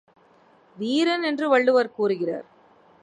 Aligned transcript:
வீரன் 0.77 1.23
என்று 1.23 1.49
வள்ளுவர் 1.49 1.91
கூறுகிறார். 1.91 2.47